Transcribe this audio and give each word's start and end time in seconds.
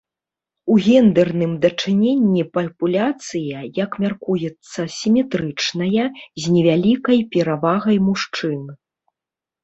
У 0.73 0.75
гендэрным 0.85 1.51
дачыненні 1.63 2.43
папуляцыя, 2.57 3.59
як 3.79 3.91
мяркуецца, 4.03 4.79
сіметрычная, 4.99 6.05
з 6.45 6.55
невялікай 6.55 7.19
перавагай 7.37 7.97
мужчын. 8.07 8.57